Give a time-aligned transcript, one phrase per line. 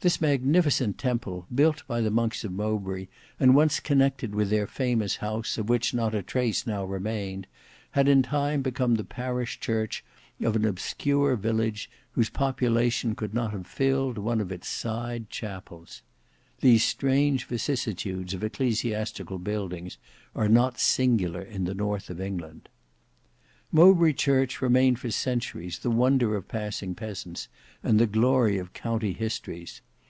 [0.00, 3.08] This magnificent temple, built by the monks of Mowbray,
[3.40, 7.48] and once connected with their famous house of which not a trace now remained,
[7.90, 10.04] had in time become the parish church
[10.40, 16.02] of an obscure village, whose population could not have filled one of its side chapels.
[16.60, 19.98] These strange vicissitudes of ecclesiastical buildings
[20.32, 22.68] are not singular in the north of England.
[23.72, 27.48] Mowbray Church remained for centuries the wonder of passing peasants,
[27.82, 29.82] and the glory of county histories.